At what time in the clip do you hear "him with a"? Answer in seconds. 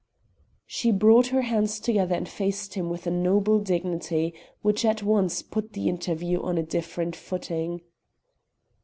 2.73-3.11